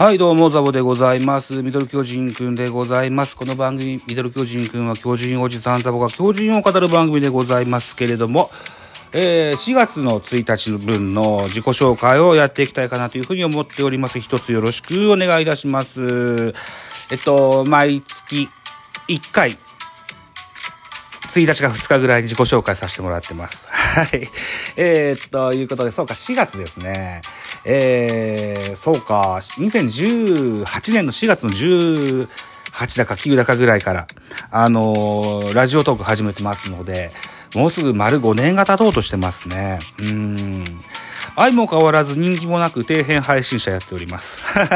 [0.00, 1.62] はい、どうも、ザボでございます。
[1.62, 3.36] ミドル巨人くんでございます。
[3.36, 8.48] この番組、ミドル巨人くんは巨人おじさんザボが巨人を語る番組でございますけれども、
[9.12, 14.18] えー、4月の1日分の自己紹介をやっていきたいかなというふうに思っております。
[14.20, 16.54] 一つよろしくお願いいたします。
[17.12, 18.48] えっと、毎月
[19.06, 19.58] 1回、
[21.38, 23.68] 1日か2日ぐらいに自己紹介させてもらってます。
[23.70, 24.28] はい。
[24.76, 27.20] えー、ということで、そうか、4月ですね。
[27.64, 32.28] えー、そうか、2018年の4月の18
[32.98, 34.06] だか9だかぐらいから、
[34.50, 37.12] あのーラジオトーク始めてますので、
[37.54, 39.78] もうすぐ丸5年が経とうとしてますね。
[39.98, 40.80] うーん。
[41.36, 44.42] 愛も変わらず人気もなく底辺配信者やっております。
[44.44, 44.68] はい。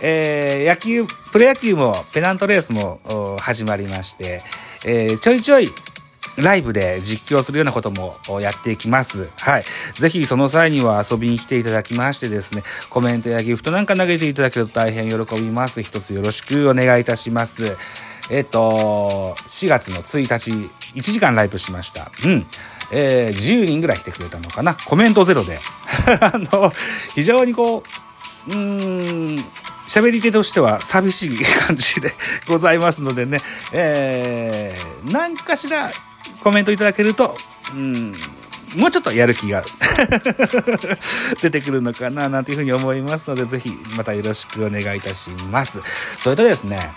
[0.00, 4.42] えー野球、プロ野球もペナントレースも始まりまして、
[4.84, 5.70] えーちょいちょい
[6.36, 9.28] ライブで実況するようなこともやっていきます。
[9.38, 9.64] はい。
[9.94, 15.82] ぜひその際には遊びに来ていただきましてですね、コメントやギフトなんか投げていただけると大変喜びます。
[15.82, 17.76] 一つよろしくお願いいたします。
[18.30, 20.50] えっ、と、4月の1日、
[20.94, 22.10] 1時間ライブしました。
[22.24, 22.46] うん。
[22.92, 24.74] えー10人ぐらい来てくれたのかな。
[24.74, 25.58] コメントゼロで。
[26.20, 26.72] あの、
[27.14, 27.82] 非常にこ
[28.48, 28.56] う、うー
[29.40, 29.44] ん、
[29.98, 32.12] 喋り手としては寂しい感じで
[32.46, 33.38] ございますのでね、
[33.72, 35.90] えー、何かしら
[36.42, 37.34] コメントいただけると、
[37.74, 38.12] うん、
[38.76, 39.64] もうちょっとやる気が
[41.42, 45.82] 出てくるのかななんていうふうに思いますので、ぜひまたよろしくお願いいたします。
[46.18, 46.92] それとですね、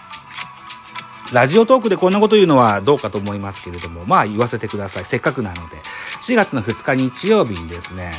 [1.33, 5.05] ラジオトークでこんなこと言うのはどうかと思いますけれども、まあ言わせてください。
[5.05, 5.81] せっかくなので。
[6.21, 8.11] 4月の2日日曜日にですね、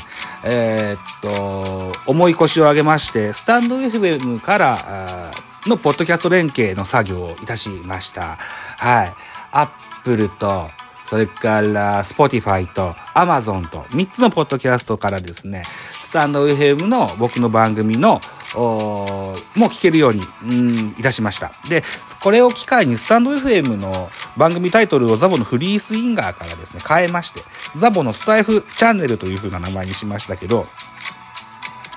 [0.44, 5.30] えーっと、重い腰を上げまして、スタンド FM から、
[5.66, 8.36] のポッドキャスト連携の作業をいたしました。
[8.78, 9.14] はい。
[9.52, 9.68] アッ
[10.02, 10.68] プルと、
[11.06, 18.20] それから、Spotify と Amazon と3つのポッドキャストからですね、スタンド FM の僕の番組の、
[18.54, 21.52] もう聞けるように、うん、いたしました。
[21.68, 21.82] で、
[22.20, 27.40] これを機会にスタンド FM の番組タイトルをザボのフリースインガーからですね、変えまして、
[27.74, 30.66] ザボのスタイフチャンネルという風な名前にしましたけど、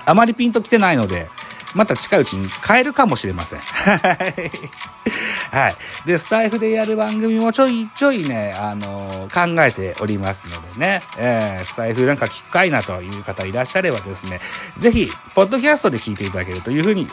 [0.04, 1.28] あまりピンと来てないので、
[1.76, 3.58] また近いうちに変えるかもしれません。
[3.58, 4.14] は
[5.70, 5.74] い。
[6.06, 14.40] で、スタイフでやる番組もちょいちょいね、あのー考えておりますのでね、えースタイフなんか聞くかいなという方いらっしゃればですね、
[14.78, 17.06] ぜひ、ポッドキャストで聞いていただけるというふうに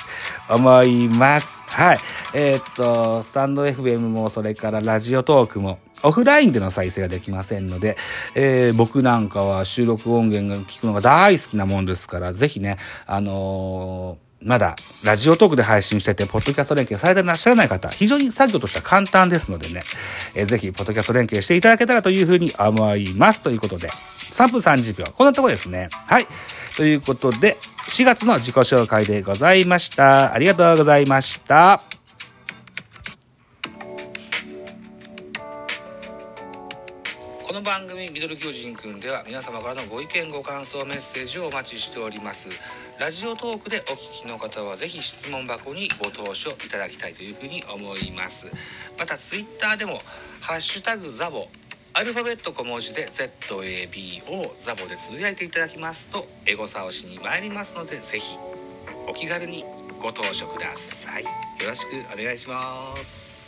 [0.50, 1.62] 思います。
[1.68, 1.98] はい。
[2.34, 7.98] えーっと、スタンド FM も、それからラジオトークも、オフラインでの再生ができませんので、
[8.36, 19.84] えー僕なんかは収録音源が聞くのが大好きなもんですから、ぜひね、あのーまだ、ラジオトークで配信してて、ポッドキャスト連携されてらっしゃらない方、非常に作業としては簡単ですのでね、
[20.36, 23.42] えーぜひ、ポッドキャスト連携していただけたらというふうに思います。
[23.42, 25.06] ということで、3分30秒。
[25.06, 25.88] こんなとこですね。
[26.08, 26.28] はい。
[26.76, 30.34] ということで、4月の自己紹介でございました。
[30.34, 31.82] ありがとうございました。
[37.54, 42.50] この番組「ミドル巨人くん」では皆様からのご意見ご感想メッセージをお待ちしております
[43.00, 48.52] ラジオトークでお聞きの方はぜひ質問箱にご投書いただきたいというふうに思います。
[48.98, 50.02] またツイッターでも
[50.40, 51.48] 「ハッシュタグザボ」
[51.94, 58.36] アルファベット小文字で ZABO ザボでつぶやいていただきますとエゴサをしに参りますのでぜひ
[59.08, 59.64] お気軽に
[60.02, 61.24] ご投書ください。
[61.24, 61.30] よ
[61.68, 63.43] ろしくお願いします。